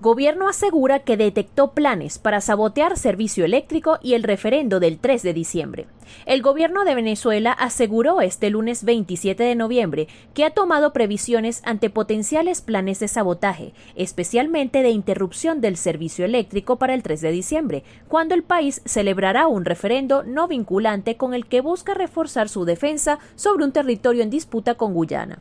Gobierno 0.00 0.48
asegura 0.48 1.00
que 1.00 1.18
detectó 1.18 1.72
planes 1.72 2.18
para 2.18 2.40
sabotear 2.40 2.96
servicio 2.96 3.44
eléctrico 3.44 3.98
y 4.00 4.14
el 4.14 4.22
referendo 4.22 4.80
del 4.80 4.98
3 4.98 5.22
de 5.22 5.34
diciembre. 5.34 5.88
El 6.24 6.40
gobierno 6.40 6.86
de 6.86 6.94
Venezuela 6.94 7.52
aseguró 7.52 8.22
este 8.22 8.48
lunes 8.48 8.82
27 8.84 9.42
de 9.42 9.54
noviembre 9.54 10.08
que 10.32 10.46
ha 10.46 10.54
tomado 10.54 10.94
previsiones 10.94 11.60
ante 11.66 11.90
potenciales 11.90 12.62
planes 12.62 12.98
de 12.98 13.08
sabotaje, 13.08 13.74
especialmente 13.94 14.82
de 14.82 14.88
interrupción 14.88 15.60
del 15.60 15.76
servicio 15.76 16.24
eléctrico 16.24 16.76
para 16.76 16.94
el 16.94 17.02
3 17.02 17.20
de 17.20 17.30
diciembre, 17.32 17.84
cuando 18.08 18.34
el 18.34 18.42
país 18.42 18.80
celebrará 18.86 19.48
un 19.48 19.66
referendo 19.66 20.22
no 20.22 20.48
vinculante 20.48 21.18
con 21.18 21.34
el 21.34 21.44
que 21.44 21.60
busca 21.60 21.92
reforzar 21.92 22.48
su 22.48 22.64
defensa 22.64 23.18
sobre 23.34 23.64
un 23.64 23.72
territorio 23.72 24.22
en 24.22 24.30
disputa 24.30 24.76
con 24.76 24.94
Guyana. 24.94 25.40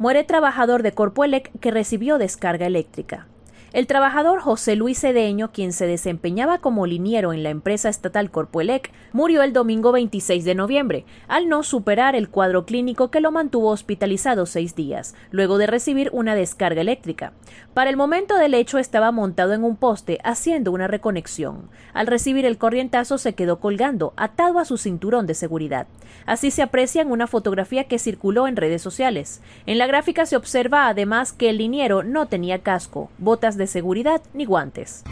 Muere 0.00 0.24
trabajador 0.24 0.82
de 0.82 0.90
Corpoelec 0.90 1.52
que 1.60 1.70
recibió 1.70 2.18
descarga 2.18 2.66
eléctrica. 2.66 3.28
El 3.72 3.86
trabajador 3.86 4.40
José 4.40 4.74
Luis 4.74 4.98
Cedeño, 4.98 5.52
quien 5.52 5.72
se 5.72 5.86
desempeñaba 5.86 6.58
como 6.58 6.86
liniero 6.86 7.32
en 7.32 7.44
la 7.44 7.50
empresa 7.50 7.88
estatal 7.88 8.32
Corpoelec, 8.32 8.90
murió 9.12 9.44
el 9.44 9.52
domingo 9.52 9.92
26 9.92 10.44
de 10.44 10.56
noviembre, 10.56 11.04
al 11.28 11.48
no 11.48 11.62
superar 11.62 12.16
el 12.16 12.30
cuadro 12.30 12.66
clínico 12.66 13.12
que 13.12 13.20
lo 13.20 13.30
mantuvo 13.30 13.68
hospitalizado 13.68 14.46
seis 14.46 14.74
días, 14.74 15.14
luego 15.30 15.56
de 15.56 15.68
recibir 15.68 16.10
una 16.12 16.34
descarga 16.34 16.80
eléctrica. 16.80 17.32
Para 17.72 17.90
el 17.90 17.96
momento 17.96 18.36
del 18.38 18.54
hecho 18.54 18.78
estaba 18.78 19.12
montado 19.12 19.52
en 19.52 19.62
un 19.62 19.76
poste 19.76 20.18
haciendo 20.24 20.72
una 20.72 20.88
reconexión. 20.88 21.70
Al 21.94 22.08
recibir 22.08 22.46
el 22.46 22.58
corrientazo 22.58 23.18
se 23.18 23.34
quedó 23.34 23.60
colgando, 23.60 24.14
atado 24.16 24.58
a 24.58 24.64
su 24.64 24.78
cinturón 24.78 25.28
de 25.28 25.34
seguridad. 25.34 25.86
Así 26.26 26.50
se 26.50 26.62
aprecia 26.62 27.02
en 27.02 27.12
una 27.12 27.28
fotografía 27.28 27.84
que 27.84 28.00
circuló 28.00 28.48
en 28.48 28.56
redes 28.56 28.82
sociales. 28.82 29.40
En 29.66 29.78
la 29.78 29.86
gráfica 29.86 30.26
se 30.26 30.36
observa 30.36 30.88
además 30.88 31.32
que 31.32 31.50
el 31.50 31.58
liniero 31.58 32.02
no 32.02 32.26
tenía 32.26 32.58
casco, 32.64 33.10
botas 33.18 33.56
de 33.56 33.59
seguridad 33.66 34.22
ni 34.34 34.44
guantes. 34.44 35.04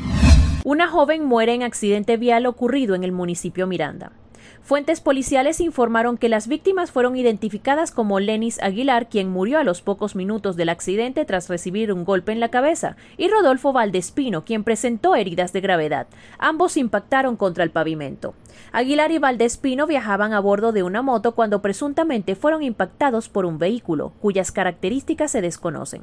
Una 0.64 0.88
joven 0.88 1.24
muere 1.24 1.54
en 1.54 1.62
accidente 1.62 2.16
vial 2.16 2.46
ocurrido 2.46 2.94
en 2.94 3.04
el 3.04 3.12
municipio 3.12 3.66
Miranda. 3.66 4.12
Fuentes 4.62 5.00
policiales 5.00 5.60
informaron 5.60 6.18
que 6.18 6.28
las 6.28 6.46
víctimas 6.46 6.90
fueron 6.90 7.16
identificadas 7.16 7.90
como 7.90 8.20
Lenis 8.20 8.60
Aguilar, 8.60 9.08
quien 9.08 9.30
murió 9.30 9.58
a 9.58 9.64
los 9.64 9.80
pocos 9.80 10.14
minutos 10.14 10.56
del 10.56 10.68
accidente 10.68 11.24
tras 11.24 11.48
recibir 11.48 11.90
un 11.90 12.04
golpe 12.04 12.32
en 12.32 12.40
la 12.40 12.50
cabeza, 12.50 12.96
y 13.16 13.28
Rodolfo 13.28 13.72
Valdespino, 13.72 14.44
quien 14.44 14.64
presentó 14.64 15.14
heridas 15.14 15.54
de 15.54 15.62
gravedad. 15.62 16.06
Ambos 16.38 16.76
impactaron 16.76 17.36
contra 17.36 17.64
el 17.64 17.70
pavimento. 17.70 18.34
Aguilar 18.72 19.10
y 19.10 19.18
Valdespino 19.18 19.86
viajaban 19.86 20.34
a 20.34 20.40
bordo 20.40 20.72
de 20.72 20.82
una 20.82 21.00
moto 21.00 21.34
cuando 21.34 21.62
presuntamente 21.62 22.34
fueron 22.34 22.62
impactados 22.62 23.30
por 23.30 23.46
un 23.46 23.58
vehículo, 23.58 24.12
cuyas 24.20 24.52
características 24.52 25.30
se 25.30 25.40
desconocen. 25.40 26.02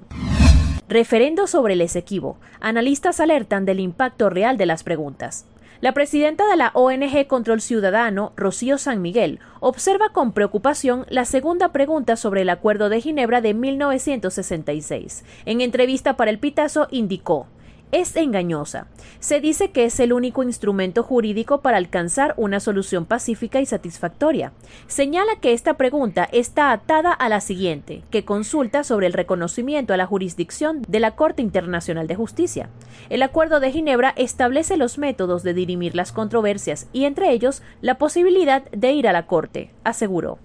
Referendo 0.87 1.47
sobre 1.47 1.73
el 1.73 1.81
Esequibo. 1.81 2.37
Analistas 2.59 3.19
alertan 3.19 3.65
del 3.65 3.79
impacto 3.79 4.29
real 4.29 4.55
de 4.57 4.67
las 4.67 4.83
preguntas. 4.83 5.45
La 5.81 5.93
presidenta 5.93 6.47
de 6.47 6.55
la 6.55 6.71
ONG 6.73 7.27
Control 7.27 7.59
Ciudadano, 7.59 8.33
Rocío 8.37 8.77
San 8.77 9.01
Miguel, 9.01 9.39
observa 9.59 10.09
con 10.09 10.31
preocupación 10.31 11.05
la 11.09 11.25
segunda 11.25 11.71
pregunta 11.71 12.15
sobre 12.15 12.41
el 12.41 12.49
Acuerdo 12.49 12.89
de 12.89 13.01
Ginebra 13.01 13.41
de 13.41 13.53
1966. 13.53 15.25
En 15.45 15.61
entrevista 15.61 16.15
para 16.17 16.31
el 16.31 16.39
Pitazo 16.39 16.87
indicó 16.91 17.47
es 17.95 18.17
engañosa. 18.17 18.87
Se 19.21 19.39
dice 19.39 19.71
que 19.71 19.85
es 19.85 20.01
el 20.01 20.11
único 20.11 20.43
instrumento 20.43 21.01
jurídico 21.01 21.61
para 21.61 21.77
alcanzar 21.77 22.33
una 22.35 22.59
solución 22.59 23.05
pacífica 23.05 23.61
y 23.61 23.65
satisfactoria. 23.65 24.51
Señala 24.87 25.37
que 25.39 25.53
esta 25.53 25.75
pregunta 25.75 26.27
está 26.33 26.73
atada 26.73 27.13
a 27.13 27.29
la 27.29 27.39
siguiente, 27.39 28.03
que 28.11 28.25
consulta 28.25 28.83
sobre 28.83 29.07
el 29.07 29.13
reconocimiento 29.13 29.93
a 29.93 29.97
la 29.97 30.05
jurisdicción 30.05 30.81
de 30.89 30.99
la 30.99 31.15
Corte 31.15 31.41
Internacional 31.41 32.07
de 32.07 32.15
Justicia. 32.15 32.69
El 33.09 33.23
Acuerdo 33.23 33.61
de 33.61 33.71
Ginebra 33.71 34.13
establece 34.17 34.75
los 34.75 34.97
métodos 34.97 35.43
de 35.43 35.53
dirimir 35.53 35.95
las 35.95 36.11
controversias 36.11 36.87
y 36.91 37.05
entre 37.05 37.31
ellos 37.31 37.61
la 37.79 37.97
posibilidad 37.97 38.69
de 38.71 38.91
ir 38.91 39.07
a 39.07 39.13
la 39.13 39.25
Corte, 39.25 39.71
aseguró. 39.85 40.37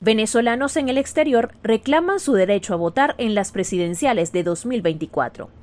Venezolanos 0.00 0.76
en 0.76 0.88
el 0.88 0.96
exterior 0.96 1.50
reclaman 1.64 2.20
su 2.20 2.34
derecho 2.34 2.72
a 2.72 2.76
votar 2.76 3.16
en 3.18 3.34
las 3.34 3.50
presidenciales 3.50 4.30
de 4.30 4.44
2024. 4.44 5.57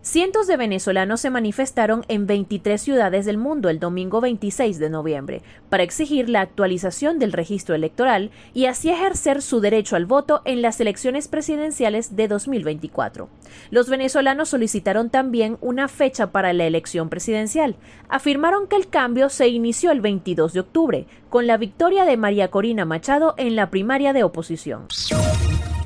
Cientos 0.00 0.46
de 0.46 0.56
venezolanos 0.56 1.20
se 1.20 1.28
manifestaron 1.28 2.04
en 2.06 2.26
23 2.26 2.80
ciudades 2.80 3.26
del 3.26 3.36
mundo 3.36 3.68
el 3.68 3.80
domingo 3.80 4.20
26 4.20 4.78
de 4.78 4.90
noviembre 4.90 5.42
para 5.68 5.82
exigir 5.82 6.28
la 6.28 6.40
actualización 6.40 7.18
del 7.18 7.32
registro 7.32 7.74
electoral 7.74 8.30
y 8.54 8.66
así 8.66 8.90
ejercer 8.90 9.42
su 9.42 9.60
derecho 9.60 9.96
al 9.96 10.06
voto 10.06 10.40
en 10.44 10.62
las 10.62 10.80
elecciones 10.80 11.26
presidenciales 11.26 12.14
de 12.14 12.28
2024. 12.28 13.28
Los 13.70 13.90
venezolanos 13.90 14.50
solicitaron 14.50 15.10
también 15.10 15.58
una 15.60 15.88
fecha 15.88 16.30
para 16.30 16.52
la 16.52 16.64
elección 16.64 17.08
presidencial. 17.08 17.74
Afirmaron 18.08 18.68
que 18.68 18.76
el 18.76 18.88
cambio 18.88 19.28
se 19.28 19.48
inició 19.48 19.90
el 19.90 20.00
22 20.00 20.52
de 20.52 20.60
octubre, 20.60 21.06
con 21.28 21.46
la 21.46 21.56
victoria 21.56 22.04
de 22.04 22.16
María 22.16 22.48
Corina 22.48 22.84
Machado 22.84 23.34
en 23.36 23.56
la 23.56 23.68
primaria 23.68 24.12
de 24.12 24.22
oposición. 24.22 24.86